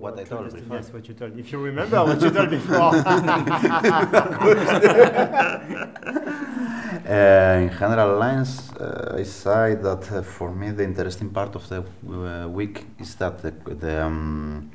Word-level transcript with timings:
what 0.00 0.18
I 0.18 0.24
told 0.24 0.52
before. 0.52 0.76
Yes, 0.76 0.92
what 0.92 1.08
you 1.08 1.14
told. 1.14 1.38
If 1.38 1.52
you 1.52 1.58
remember 1.58 2.04
what 2.04 2.20
you 2.22 2.30
told 2.30 2.50
before. 2.50 2.90
Uh, 7.10 7.58
in 7.62 7.70
general 7.76 8.18
lines, 8.18 8.70
uh, 8.78 9.16
I 9.18 9.24
say 9.24 9.74
that 9.74 10.12
uh, 10.12 10.22
for 10.22 10.52
me 10.52 10.70
the 10.70 10.84
interesting 10.84 11.30
part 11.30 11.56
of 11.56 11.68
the 11.68 11.82
uh, 11.82 12.46
week 12.46 12.86
is 13.00 13.16
that 13.16 13.42
the, 13.42 13.50
the, 13.50 14.04
um, 14.04 14.70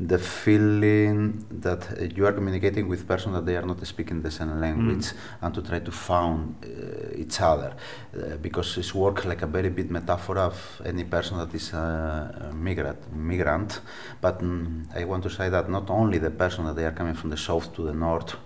the 0.00 0.18
feeling 0.18 1.44
that 1.50 2.00
uh, 2.00 2.04
you 2.04 2.24
are 2.24 2.32
communicating 2.32 2.86
with 2.86 3.06
person 3.06 3.32
that 3.32 3.44
they 3.44 3.56
are 3.56 3.66
not 3.66 3.84
speaking 3.84 4.22
the 4.22 4.30
same 4.30 4.60
language 4.60 5.06
and 5.42 5.52
to 5.54 5.60
try 5.60 5.80
to 5.80 5.90
found 5.90 6.54
uh, 6.64 7.16
each 7.16 7.40
other 7.40 7.74
uh, 8.14 8.36
because 8.36 8.78
it's 8.78 8.94
work 8.94 9.24
like 9.24 9.42
a 9.42 9.46
very 9.46 9.70
big 9.70 9.90
metaphor 9.90 10.38
of 10.38 10.82
any 10.84 11.02
person 11.02 11.36
that 11.38 11.52
is 11.52 11.72
a, 11.72 12.48
a 12.50 12.54
migrant, 12.54 13.12
migrant. 13.12 13.80
But 14.20 14.40
mm, 14.40 14.86
I 14.94 15.04
want 15.04 15.24
to 15.24 15.30
say 15.30 15.48
that 15.48 15.68
not 15.68 15.90
only 15.90 16.18
the 16.18 16.30
person 16.30 16.64
that 16.66 16.76
they 16.76 16.84
are 16.84 16.92
coming 16.92 17.14
from 17.14 17.30
the 17.30 17.36
south 17.36 17.74
to 17.74 17.82
the 17.82 17.94
north 17.94 18.36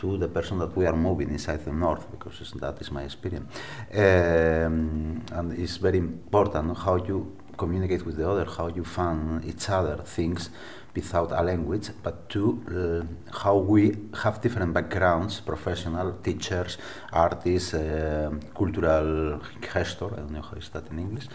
to 0.00 0.18
the 0.18 0.28
person 0.28 0.58
that 0.58 0.76
we 0.76 0.84
are 0.86 0.96
moving 0.96 1.30
inside 1.30 1.64
the 1.64 1.72
north, 1.72 2.10
because 2.10 2.52
that 2.56 2.80
is 2.80 2.90
my 2.90 3.04
experience. 3.04 3.48
Um, 3.92 5.22
and 5.32 5.58
it's 5.58 5.76
very 5.76 5.98
important 5.98 6.76
how 6.76 6.96
you 6.96 7.36
communicate 7.56 8.04
with 8.04 8.16
the 8.16 8.28
other, 8.28 8.44
how 8.44 8.68
you 8.68 8.84
find 8.84 9.44
each 9.44 9.68
other 9.68 9.96
things 10.04 10.50
without 10.94 11.32
a 11.32 11.42
language, 11.42 11.90
but 12.02 12.28
two, 12.28 12.62
uh, 12.68 13.38
how 13.42 13.56
we 13.56 13.96
have 14.22 14.40
different 14.40 14.72
backgrounds, 14.72 15.40
professional, 15.40 16.12
teachers, 16.22 16.78
artists, 17.12 17.74
uh, 17.74 18.30
cultural 18.54 19.40
gestor, 19.60 20.12
I 20.12 20.16
don't 20.16 20.30
know 20.30 20.42
how 20.42 20.56
is 20.56 20.68
that 20.68 20.88
in 20.90 20.98
English, 20.98 21.26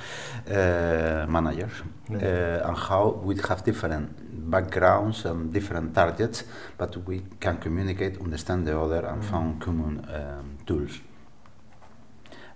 uh, 0.48 1.26
managers, 1.28 1.82
uh, 2.12 2.68
and 2.68 2.78
how 2.78 3.20
we 3.22 3.36
have 3.48 3.64
different 3.66 4.50
backgrounds 4.50 5.26
and 5.26 5.52
different 5.52 5.94
targets, 5.94 6.46
but 6.78 6.96
we 7.06 7.22
can 7.40 7.58
communicate, 7.58 8.18
understand 8.22 8.66
the 8.66 8.80
other, 8.80 9.06
and 9.06 9.24
find 9.26 9.60
common 9.60 10.06
um, 10.10 10.58
tools. 10.66 11.00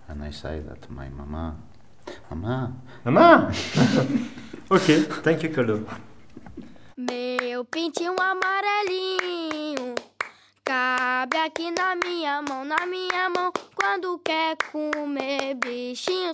And 0.08 0.24
I 0.24 0.32
say 0.32 0.60
that 0.60 0.90
my 0.90 1.10
mama, 1.10 1.56
mama, 2.30 2.74
Maman 3.04 3.52
Ok, 4.70 5.04
thank 5.24 5.44
you, 5.44 5.54
Koldo. 5.54 5.86
Meu 6.98 7.66
pintinho 7.66 8.16
amarelinho 8.20 9.96
cabe 10.64 11.38
aqui 11.38 11.70
na 11.72 11.96
minha 11.96 12.42
mão, 12.42 12.64
na 12.64 12.86
minha 12.86 13.30
mão, 13.30 13.52
quando 13.76 14.18
quer 14.20 14.56
comer 14.72 15.56
bichinho. 15.56 16.34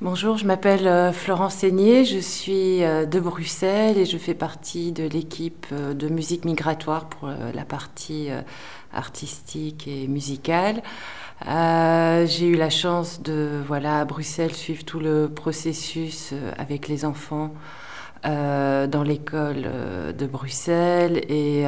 Bonjour, 0.00 0.38
je 0.38 0.46
m'appelle 0.46 0.86
euh, 0.86 1.12
Florence 1.12 1.56
Seigné, 1.56 2.04
je 2.04 2.18
suis 2.18 2.84
euh, 2.84 3.04
de 3.04 3.18
Bruxelles 3.18 3.98
et 3.98 4.04
je 4.04 4.16
fais 4.16 4.34
partie 4.34 4.92
de 4.92 5.08
l'équipe 5.08 5.66
euh, 5.72 5.92
de 5.92 6.08
musique 6.08 6.44
migratoire 6.44 7.08
pour 7.08 7.28
la 7.28 7.64
partie 7.64 8.28
artistique 8.92 9.88
et 9.88 10.06
musicale. 10.06 10.82
Euh, 11.46 12.26
J'ai 12.26 12.48
eu 12.48 12.56
la 12.56 12.70
chance 12.70 13.22
de, 13.22 13.62
voilà, 13.66 14.00
à 14.00 14.04
Bruxelles, 14.04 14.54
suivre 14.54 14.84
tout 14.84 14.98
le 15.00 15.28
processus 15.28 16.30
euh, 16.32 16.52
avec 16.58 16.88
les 16.88 17.04
enfants 17.04 17.54
euh, 18.26 18.86
dans 18.88 19.04
l'école 19.04 19.68
de 20.18 20.26
Bruxelles. 20.26 21.24
Et 21.30 21.64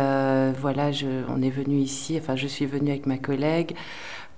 voilà, 0.60 0.90
on 1.28 1.42
est 1.42 1.50
venu 1.50 1.76
ici, 1.78 2.18
enfin 2.20 2.36
je 2.36 2.46
suis 2.48 2.66
venue 2.66 2.90
avec 2.90 3.06
ma 3.06 3.18
collègue 3.18 3.76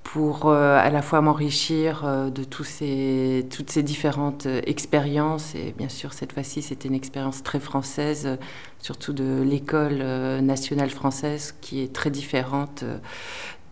pour 0.03 0.47
euh, 0.47 0.79
à 0.79 0.91
la 0.91 1.01
fois 1.01 1.21
m'enrichir 1.21 2.03
euh, 2.05 2.31
de 2.31 2.45
toutes 2.45 2.67
ces 2.67 3.83
différentes 3.83 4.47
euh, 4.47 4.61
expériences. 4.67 5.55
Et 5.55 5.75
bien 5.77 5.89
sûr, 5.89 6.13
cette 6.13 6.33
fois-ci, 6.33 6.63
c'était 6.63 6.89
une 6.89 6.95
expérience 6.95 7.43
très 7.43 7.61
française, 7.61 8.39
surtout 8.79 9.13
de 9.13 9.43
l'école 9.43 9.99
nationale 10.43 10.91
française, 10.91 11.55
qui 11.61 11.83
est 11.83 11.93
très 11.93 12.11
différente 12.11 12.85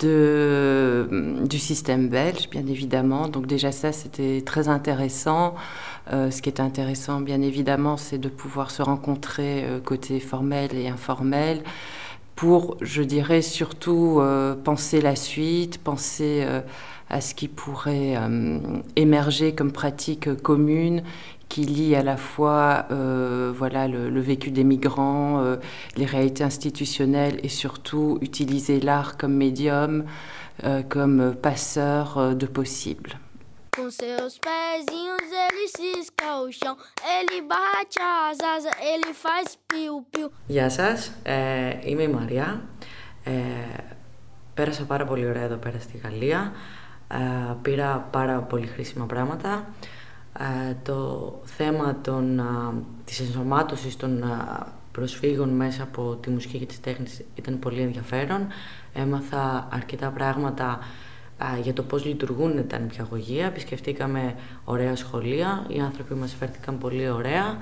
du 0.03 1.59
système 1.59 2.09
belge, 2.09 2.49
bien 2.49 2.67
évidemment. 2.67 3.29
Donc 3.29 3.47
déjà 3.47 3.71
ça, 3.71 3.93
c'était 3.93 4.43
très 4.45 4.69
intéressant. 4.69 5.55
Ce 6.11 6.41
qui 6.41 6.49
est 6.49 6.61
intéressant, 6.61 7.21
bien 7.21 7.43
évidemment, 7.43 7.99
c'est 7.99 8.17
de 8.17 8.31
pouvoir 8.31 8.71
se 8.71 8.81
rencontrer 8.81 9.67
côté 9.85 10.19
formel 10.19 10.75
et 10.75 10.89
informel 10.89 11.63
pour, 12.35 12.77
je 12.81 13.03
dirais, 13.03 13.43
surtout 13.43 14.19
euh, 14.21 14.55
penser 14.55 15.01
la 15.01 15.17
suite, 15.17 15.79
penser 15.79 16.43
euh, 16.43 16.61
à 17.09 17.21
ce 17.21 17.35
qui 17.35 17.49
pourrait 17.49 18.17
euh, 18.17 18.59
émerger 18.97 19.55
comme 19.55 19.73
pratique 19.73 20.35
commune 20.43 21.03
qui 21.49 21.63
lie 21.63 21.97
à 21.97 22.05
la 22.05 22.17
fois 22.17 22.87
voilà, 22.91 23.89
le, 23.89 24.09
le 24.09 24.21
vécu 24.21 24.53
des 24.53 24.63
migrants, 24.63 25.43
les 25.97 26.05
réalités 26.05 26.45
institutionnelles 26.45 27.41
et 27.43 27.49
surtout 27.49 28.19
utiliser 28.21 28.79
l'art 28.79 29.17
comme 29.17 29.35
médium, 29.35 30.05
comme 30.89 31.35
passeur 31.35 32.37
de 32.37 32.47
possible. 32.47 33.19
Com 33.81 33.91
seus 33.91 34.39
pezinhos 34.47 35.29
ele 35.45 35.65
cisca 35.79 36.29
o 36.45 36.53
chão, 36.53 36.77
ele 37.17 37.41
bate 37.53 37.99
as 37.99 38.39
asas, 38.55 38.73
ele 38.93 39.15
faz 39.15 39.57
piu-piu. 39.67 40.31
Γεια 40.47 40.69
σας, 40.71 41.13
ε, 41.23 41.79
είμαι 41.83 42.03
η 42.03 42.09
Μαριά. 42.09 42.63
Ε, 43.25 43.33
πέρασα 44.55 44.85
πάρα 44.85 45.05
πολύ 45.05 45.27
ωραία 45.27 45.43
εδώ 45.43 45.57
πέρα 45.57 45.79
στη 45.79 45.97
Γαλλία. 45.97 46.53
Ε, 47.09 47.55
πήρα 47.63 48.09
πάρα 48.11 48.39
πολύ 48.39 48.67
χρήσιμα 48.67 49.07
πράγματα. 49.07 49.69
Ε, 50.39 50.75
το 50.83 51.41
θέμα 51.45 51.99
των, 52.01 52.41
α, 52.41 52.75
της 53.05 53.21
ενσωμάτωσης 53.21 53.97
των 53.97 54.23
α, 54.23 54.67
προσφύγων 54.93 55.49
μέσα 55.49 55.83
από 55.83 56.19
τη 56.21 56.31
μουσική 56.31 56.59
και 56.59 56.67
τις 56.67 56.81
τέχνες 56.81 57.25
ήταν 57.35 57.59
πολύ 57.59 57.81
ενδιαφέρον. 57.81 58.47
Έμαθα 58.93 59.69
αρκετά 59.73 60.11
πράγματα 60.11 60.65
α, 60.65 60.79
για 61.63 61.73
το 61.73 61.83
πώς 61.83 62.05
λειτουργούν 62.05 62.67
τα 62.67 62.79
νηπιαγωγεία. 62.79 63.47
Επισκεφτήκαμε 63.47 64.35
ωραία 64.65 64.97
σχολεία, 64.97 65.65
οι 65.69 65.81
άνθρωποι 65.81 66.15
μας 66.15 66.35
φέρθηκαν 66.39 66.79
πολύ 66.79 67.11
ωραία. 67.11 67.57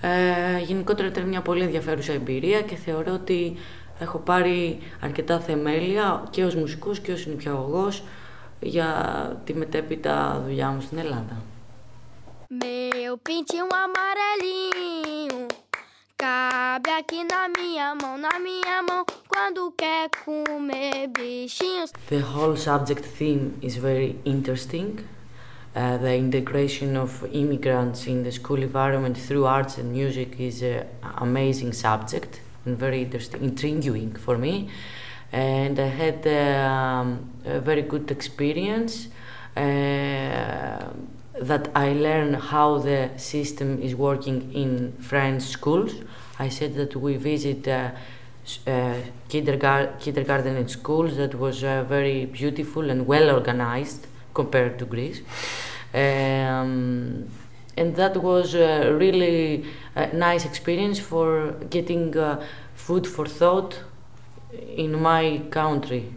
Ε, 0.00 0.58
γενικότερα 0.58 1.08
ήταν 1.08 1.28
μια 1.28 1.40
πολύ 1.40 1.62
ενδιαφέρουσα 1.62 2.12
εμπειρία 2.12 2.60
και 2.60 2.76
θεωρώ 2.76 3.12
ότι 3.12 3.56
έχω 3.98 4.18
πάρει 4.18 4.78
αρκετά 5.00 5.40
θεμέλια 5.40 6.22
και 6.30 6.44
ως 6.44 6.54
μουσικός 6.54 7.00
και 7.00 7.12
ως 7.12 7.26
νηπιαγωγός 7.26 8.02
για 8.60 8.90
τη 9.44 9.54
μετέπειτα 9.54 10.42
δουλειά 10.46 10.68
μου 10.68 10.80
στην 10.80 10.98
Ελλάδα. 10.98 11.42
Meu 12.48 13.18
pintinho 13.26 13.66
amarelinho 13.84 15.40
cabe 16.22 16.90
aqui 17.00 17.20
na 17.32 17.42
minha 17.56 17.88
mão, 18.00 18.14
na 18.16 18.38
minha 18.46 18.76
mão, 18.88 19.04
quando 19.36 19.70
quer 19.76 20.08
comer 20.08 21.08
bichinhos. 21.08 21.92
The 22.08 22.20
whole 22.20 22.56
subject 22.56 23.04
theme 23.04 23.58
is 23.60 23.76
very 23.76 24.18
interesting. 24.24 25.00
Uh, 25.74 25.98
the 25.98 26.16
integration 26.16 26.96
of 26.96 27.22
immigrants 27.32 28.06
in 28.06 28.22
the 28.22 28.32
school 28.32 28.62
environment 28.62 29.18
through 29.18 29.44
arts 29.44 29.76
and 29.76 29.92
music 29.92 30.40
is 30.40 30.62
an 30.62 30.86
amazing 31.18 31.74
subject 31.74 32.40
and 32.64 32.78
very 32.78 33.02
interesting, 33.02 33.44
intriguing 33.44 34.14
for 34.14 34.38
me. 34.38 34.70
And 35.32 35.78
I 35.78 35.88
had 35.88 36.26
um, 36.26 37.30
a 37.44 37.60
very 37.60 37.82
good 37.82 38.10
experience 38.10 39.08
uh, 39.54 39.60
that 41.42 41.68
I 41.74 41.92
learned 41.92 42.36
how 42.36 42.78
the 42.78 43.10
system 43.18 43.82
is 43.82 43.94
working 43.94 44.50
in 44.54 44.92
French 44.92 45.42
schools. 45.42 45.92
I 46.38 46.48
said 46.48 46.74
that 46.76 46.96
we 46.96 47.16
visit 47.16 47.68
uh, 47.68 47.90
uh, 48.66 48.94
kindergar- 49.28 49.98
kindergarten 50.00 50.56
and 50.56 50.70
schools 50.70 51.16
that 51.16 51.34
was 51.34 51.64
uh, 51.64 51.84
very 51.84 52.26
beautiful 52.26 52.90
and 52.90 53.06
well 53.06 53.30
organized 53.30 54.06
compared 54.34 54.78
to 54.78 54.84
Greece. 54.84 55.20
Um, 55.94 57.28
and 57.76 57.94
that 57.96 58.16
was 58.16 58.54
a 58.54 58.92
really 58.92 59.64
a 59.94 60.12
nice 60.14 60.44
experience 60.44 60.98
for 60.98 61.52
getting 61.70 62.16
uh, 62.16 62.42
food 62.74 63.06
for 63.06 63.26
thought 63.26 63.82
in 64.52 65.00
my 65.00 65.42
country 65.50 66.12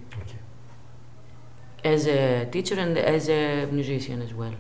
as 1.84 2.08
a 2.08 2.46
teacher 2.52 2.76
and 2.80 2.98
as 2.98 3.30
a 3.30 3.66
musician 3.72 4.22
as 4.22 4.34
well. 4.34 4.54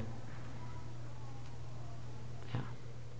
Yeah, 2.53 2.61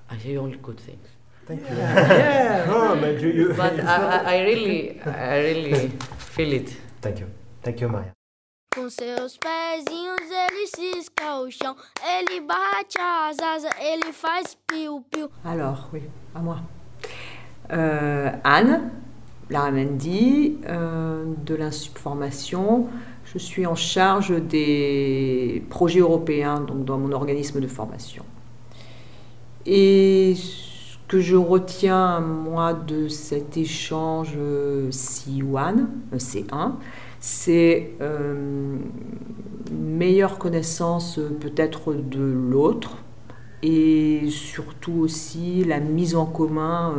I 0.09 0.18
see 0.18 0.38
only 0.38 0.57
good 0.57 0.79
things. 0.79 1.07
Thank 1.50 1.62
you. 1.68 1.75
Yeah. 1.78 2.66
No, 2.68 2.96
but 3.01 3.19
you, 3.22 3.30
you, 3.40 3.54
But 3.57 3.74
it's 3.74 3.84
I, 3.88 3.98
not- 3.98 4.25
I, 4.28 4.36
I 4.38 4.42
really, 4.44 5.01
I 5.01 5.38
really 5.40 5.90
feel 6.36 6.54
it. 6.54 6.69
Thank 7.01 7.19
you. 7.22 7.28
Thank 7.63 7.81
you, 7.81 7.90
Maya. 7.90 8.12
Com 8.75 8.88
seus 8.88 9.36
pezinhos 9.36 10.30
ele 10.30 10.68
cisca 10.68 11.40
o 11.42 11.50
chão, 11.50 11.75
ele 12.06 12.40
bate 12.42 13.00
as 13.00 13.40
asas, 13.40 13.72
ele 13.81 14.13
faz 14.13 14.56
piu-piu. 14.68 15.28
Alors, 15.44 15.90
oui, 15.92 16.04
à 16.36 16.40
moi. 16.40 16.60
Euh, 17.72 18.30
Anne 18.44 18.92
Laramendi, 19.50 20.60
euh, 20.68 21.34
de 21.44 21.56
l'Insubformation. 21.56 22.88
Je 23.25 23.40
suis 23.40 23.66
en 23.66 23.75
charge 23.75 24.40
des 24.40 25.63
projets 25.72 26.00
européens 26.01 26.60
donc 26.62 26.86
dans 26.86 27.00
mon 27.00 27.12
organisme 27.12 27.60
de 27.60 27.68
formation. 27.68 28.24
Et 29.66 30.36
que 31.09 31.19
je 31.19 31.35
retiens, 31.35 32.21
moi, 32.21 32.73
de 32.73 33.09
cet 33.09 33.57
échange 33.57 34.38
C1, 34.91 35.88
C1 36.15 36.73
c'est 37.19 37.95
une 38.00 38.79
meilleure 39.71 40.38
connaissance 40.38 41.19
peut-être 41.41 41.94
de 41.94 42.23
l'autre 42.23 43.00
et 43.61 44.29
surtout 44.29 44.94
aussi 44.94 45.65
la 45.65 45.81
mise 45.81 46.15
en 46.15 46.25
commun 46.25 46.94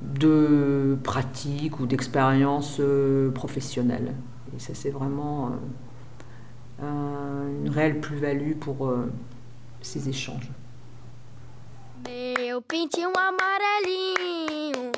de 0.00 0.96
pratiques 1.02 1.80
ou 1.80 1.86
d'expériences 1.86 2.80
professionnelles. 3.34 4.14
Et 4.56 4.60
ça, 4.60 4.72
c'est 4.72 4.90
vraiment 4.90 5.50
une 6.80 7.68
réelle 7.68 8.00
plus-value 8.00 8.52
pour 8.52 8.90
ces 9.82 10.08
échanges. 10.08 10.48
Meu 12.06 12.60
pintinho 12.62 13.12
amarelinho 13.16 14.92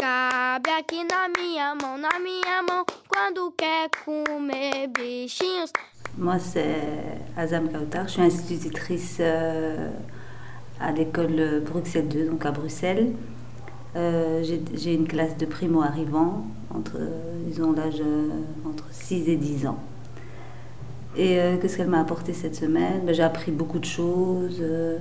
na 0.00 1.74
mão, 1.74 1.98
na 1.98 2.62
mão, 2.62 2.84
quando. 3.08 3.52
Moi, 6.18 6.38
c'est 6.38 7.20
Azam 7.36 7.68
Kautar, 7.68 8.06
je 8.06 8.12
suis 8.12 8.22
institutrice 8.22 9.18
euh, 9.20 9.90
à 10.78 10.92
l'école 10.92 11.62
Bruxelles 11.64 12.08
2, 12.08 12.26
donc 12.30 12.44
à 12.44 12.50
Bruxelles. 12.50 13.12
Euh, 13.96 14.42
J'ai 14.74 14.94
une 14.94 15.06
classe 15.06 15.36
de 15.36 15.46
primo 15.46 15.82
arrivants, 15.82 16.44
entre, 16.74 16.98
ils 17.48 17.62
ont 17.62 17.72
l'âge 17.72 18.00
euh, 18.00 18.28
entre 18.68 18.84
6 18.90 19.28
et 19.28 19.36
10 19.36 19.66
ans. 19.66 19.78
Et 21.16 21.40
euh, 21.40 21.56
qu'est-ce 21.56 21.76
qu'elle 21.76 21.88
m'a 21.88 22.00
apporté 22.00 22.32
cette 22.32 22.54
semaine? 22.54 23.02
Ben, 23.04 23.14
J'ai 23.14 23.22
appris 23.22 23.50
beaucoup 23.50 23.78
de 23.78 23.84
choses. 23.84 24.58
Euh, 24.60 24.98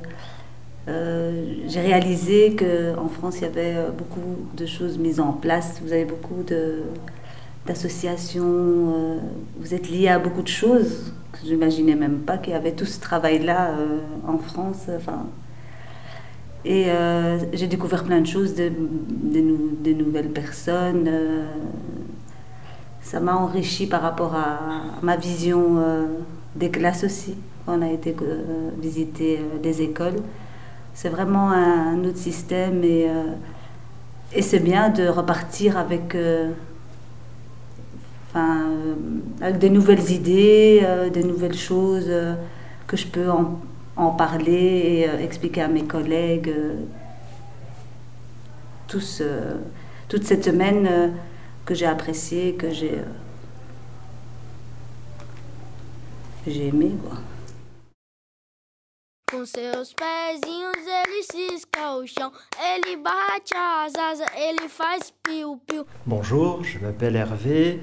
euh, 0.89 1.45
j'ai 1.68 1.81
réalisé 1.81 2.56
qu'en 2.56 3.09
France, 3.09 3.38
il 3.38 3.44
y 3.44 3.45
avait 3.45 3.75
euh, 3.75 3.91
beaucoup 3.91 4.38
de 4.56 4.65
choses 4.65 4.97
mises 4.97 5.19
en 5.19 5.33
place. 5.33 5.80
Vous 5.83 5.94
avez 5.94 6.06
beaucoup 6.06 6.44
d'associations, 7.65 8.44
euh, 8.45 9.19
vous 9.59 9.74
êtes 9.75 9.89
liés 9.89 10.07
à 10.07 10.18
beaucoup 10.18 10.41
de 10.41 10.47
choses 10.47 11.13
que 11.31 11.39
je 11.45 11.51
n'imaginais 11.51 11.95
même 11.95 12.19
pas 12.19 12.38
qu'il 12.38 12.53
y 12.53 12.56
avait 12.56 12.71
tout 12.71 12.86
ce 12.86 13.00
travail-là 13.00 13.75
en 14.27 14.39
France. 14.39 14.88
Enfin, 14.95 15.27
et 16.65 16.88
j'ai 17.53 17.68
découvert 17.68 18.03
plein 18.03 18.19
de 18.21 18.25
choses, 18.25 18.56
de, 18.56 18.71
de, 18.71 19.94
nouvelles 19.94 20.31
personnes. 20.31 21.07
ça 23.01 23.19
m'a 23.19 23.35
enrichi 23.35 23.85
par 23.85 24.01
rapport 24.01 24.33
à, 24.33 24.59
ma 25.03 25.18
vision 25.18 25.77
des 26.56 26.71
classes 26.71 27.03
aussi. 27.03 27.35
On 27.68 27.83
a 27.83 27.92
été 27.92 28.15
visiter 28.81 29.39
des 29.62 29.83
écoles 29.83 30.15
c'est 30.94 31.09
vraiment 31.09 31.51
un, 31.51 32.03
autre 32.03 32.18
système 32.18 32.83
et, 32.83 33.09
euh, 33.09 33.33
et 34.33 34.41
c'est 34.41 34.59
bien 34.59 34.89
de 34.89 35.07
repartir 35.07 35.77
avec, 35.77 36.15
euh, 36.15 36.51
enfin, 38.30 38.68
euh, 39.41 39.51
des 39.51 39.69
nouvelles 39.69 40.12
idées, 40.12 40.86
des 41.13 41.24
nouvelles 41.24 41.57
choses 41.57 42.12
que 42.88 42.97
je 42.97 43.07
peux 43.07 43.30
en, 43.30 44.12
parler 44.12 45.07
et 45.19 45.24
expliquer 45.24 45.62
à 45.62 45.68
mes 45.68 45.83
collègues. 45.83 46.53
Toute 48.88 49.03
cette 50.24 50.44
semaine 50.44 51.13
que 51.65 51.75
j'ai 51.75 51.85
appréciée, 51.85 52.53
que 52.53 52.71
j'ai 52.71 53.00
j'ai 56.47 56.68
aimé. 56.68 56.92
Quoi. 57.03 57.18
Bonjour, 66.06 66.63
je 66.63 66.80
m'appelle 66.80 67.15
Hervé. 67.15 67.80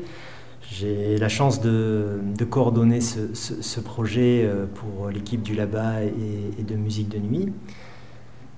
J'ai 0.70 1.16
la 1.16 1.28
chance 1.28 1.60
de, 1.60 2.20
coordonner 2.50 3.00
ce, 3.00 3.80
projet 3.80 4.42
euh, 4.44 4.66
pour 4.66 5.08
l'équipe 5.08 5.42
du 5.42 5.54
Laba 5.54 6.02
et, 6.02 6.10
et, 6.58 6.62
de 6.62 6.74
musique 6.74 7.08
de 7.08 7.18
nuit. 7.18 7.52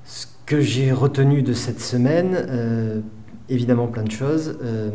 Ce 0.05 0.27
que 0.47 0.61
j'ai 0.61 0.91
retenu 0.91 1.43
de 1.43 1.53
cette 1.53 1.81
semaine, 1.81 2.35
euh, 2.35 3.01
évidemment 3.49 3.87
plein 3.87 4.05
de 4.05 4.11
choses. 4.11 4.59
Euh, 4.63 4.91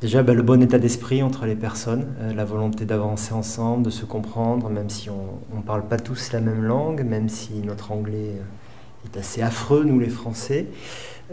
Déjà, 0.00 0.22
bah, 0.22 0.32
le 0.32 0.44
bon 0.44 0.62
état 0.62 0.78
d'esprit 0.78 1.24
entre 1.24 1.44
les 1.44 1.56
personnes, 1.56 2.06
euh, 2.20 2.32
la 2.32 2.44
volonté 2.44 2.84
d'avancer 2.84 3.32
ensemble, 3.32 3.82
de 3.82 3.90
se 3.90 4.04
comprendre, 4.04 4.70
même 4.70 4.90
si 4.90 5.10
on 5.10 5.56
ne 5.56 5.62
parle 5.62 5.88
pas 5.88 5.96
tous 5.96 6.30
la 6.32 6.40
même 6.40 6.62
langue, 6.62 7.02
même 7.04 7.28
si 7.28 7.54
notre 7.64 7.90
anglais 7.90 8.36
euh, 8.36 9.06
est 9.12 9.18
assez 9.18 9.42
affreux, 9.42 9.82
nous 9.82 9.98
les 9.98 10.08
Français. 10.08 10.66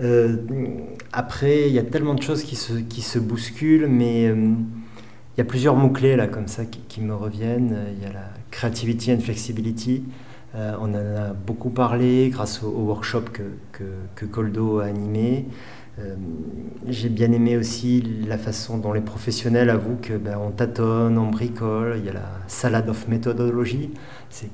Euh, 0.01 0.37
après, 1.13 1.67
il 1.69 1.75
y 1.75 1.79
a 1.79 1.83
tellement 1.83 2.15
de 2.15 2.23
choses 2.23 2.43
qui 2.43 2.55
se, 2.55 3.19
bousculent, 3.19 3.87
mais 3.87 4.25
il 4.25 5.37
y 5.37 5.41
a 5.41 5.45
plusieurs 5.45 5.75
mots-clés 5.75 6.15
là 6.15 6.27
comme 6.27 6.47
ça 6.47 6.63
qui, 6.65 7.01
me 7.01 7.13
reviennent. 7.13 7.77
Il 7.95 8.03
y 8.03 8.07
a 8.07 8.13
la 8.13 8.29
creativity 8.49 9.13
and 9.13 9.19
flexibility. 9.19 10.03
On 10.55 10.89
en 10.89 10.95
a 10.95 11.33
beaucoup 11.33 11.69
parlé 11.69 12.29
grâce 12.29 12.63
au, 12.63 12.67
au 12.67 12.81
workshop 12.87 13.23
que, 13.31 13.43
que, 13.71 13.83
que, 14.15 14.25
Coldo 14.25 14.79
a 14.79 14.85
animé. 14.85 15.45
Euh, 15.99 16.15
J'ai 16.87 17.09
bien 17.09 17.31
aimé 17.31 17.55
aussi 17.57 18.01
la 18.27 18.37
façon 18.37 18.77
dont 18.77 18.91
les 18.91 19.01
professionnels 19.01 19.69
avouent 19.69 19.97
que 20.01 20.17
ben, 20.17 20.37
on 20.37 20.51
tâtonne, 20.51 21.17
on 21.17 21.29
bricole. 21.29 21.95
Il 21.99 22.05
y 22.05 22.09
a 22.09 22.13
la 22.13 22.29
salade 22.47 22.89
of 22.89 23.07
méthodologie, 23.07 23.91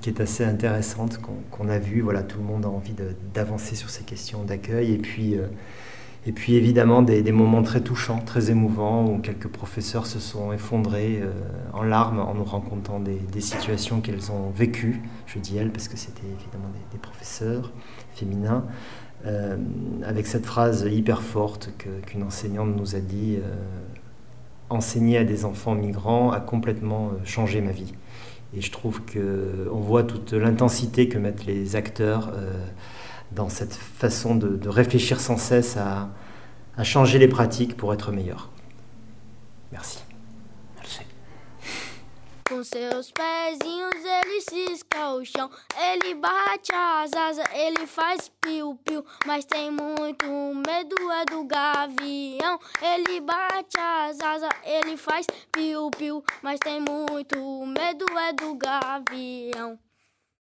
qui 0.01 0.09
est 0.09 0.21
assez 0.21 0.45
intéressante 0.45 1.19
qu'on 1.19 1.65
qu 1.65 1.71
a 1.71 1.79
vu. 1.79 2.01
Voilà, 2.01 2.21
tout 2.23 2.37
le 2.37 2.45
monde 2.45 2.65
a 2.65 2.69
envie 2.69 2.93
d'avancer 3.33 3.75
sur 3.75 3.89
ces 3.89 4.03
questions 4.03 4.43
d'accueil 4.43 4.93
et 4.93 4.97
puis. 4.97 5.35
Euh, 5.37 5.47
et 6.27 6.33
puis 6.33 6.55
évidemment 6.55 7.01
des, 7.01 7.23
moments 7.31 7.63
très 7.63 7.81
touchants, 7.81 8.19
très 8.19 8.51
émouvants, 8.51 9.05
où 9.05 9.17
quelques 9.17 9.47
professeurs 9.47 10.05
se 10.05 10.19
sont 10.19 10.53
effondrés 10.53 11.19
euh, 11.19 11.31
en 11.73 11.81
larmes 11.81 12.19
en 12.19 12.35
nous 12.35 12.43
racontant 12.43 12.99
des, 12.99 13.41
situations 13.41 14.01
qu'elles 14.01 14.31
ont 14.31 14.51
vécues. 14.51 15.01
Je 15.25 15.39
dis 15.39 15.57
elles 15.57 15.71
parce 15.71 15.87
que 15.87 15.97
c'était 15.97 16.27
évidemment 16.27 16.69
des, 16.91 16.99
professeurs 16.99 17.71
féminins, 18.13 18.65
euh, 19.25 19.55
avec 20.03 20.25
cette 20.25 20.45
phrase 20.45 20.87
hyper 20.89 21.21
forte 21.21 21.69
qu'une 21.77 22.01
qu 22.01 22.23
enseignante 22.23 22.75
nous 22.75 22.95
a 22.95 22.99
dit 22.99 23.37
euh, 23.37 23.53
Enseigner 24.69 25.17
à 25.17 25.23
des 25.25 25.43
enfants 25.43 25.75
migrants 25.75 26.31
a 26.31 26.39
complètement 26.39 27.09
euh, 27.09 27.25
changé 27.25 27.61
ma 27.61 27.71
vie. 27.71 27.93
Et 28.55 28.61
je 28.61 28.71
trouve 28.71 29.01
qu'on 29.01 29.79
voit 29.79 30.03
toute 30.03 30.33
l'intensité 30.33 31.07
que 31.07 31.17
mettent 31.17 31.45
les 31.45 31.75
acteurs 31.77 32.33
dans 33.31 33.47
cette 33.47 33.73
façon 33.73 34.35
de, 34.35 34.67
réfléchir 34.67 35.21
sans 35.21 35.37
cesse 35.37 35.77
à, 35.77 36.09
à, 36.75 36.83
changer 36.83 37.17
les 37.17 37.29
pratiques 37.29 37.77
pour 37.77 37.93
être 37.93 38.11
meilleur. 38.11 38.49
Merci. 39.71 39.99
Merci. 39.99 40.10
Com 42.61 42.65
seus 42.65 43.11
pezinhos 43.11 44.05
ele 44.05 44.39
cisca 44.41 45.13
o 45.13 45.25
chão, 45.25 45.49
ele 45.75 46.13
bate 46.13 46.71
as 46.71 47.11
asas, 47.11 47.49
ele 47.55 47.87
faz 47.87 48.29
piu-piu, 48.39 49.03
mas 49.25 49.45
tem 49.45 49.71
muito 49.71 50.27
medo 50.27 51.11
é 51.11 51.25
do 51.25 51.43
gavião. 51.43 52.59
Ele 52.79 53.19
bate 53.19 53.79
as 53.79 54.19
asas, 54.19 54.49
ele 54.63 54.95
faz 54.95 55.25
piu-piu, 55.51 56.23
mas 56.43 56.59
tem 56.59 56.79
muito 56.79 57.65
medo 57.65 58.05
é 58.15 58.31
do 58.31 58.53
gavião. 58.53 59.79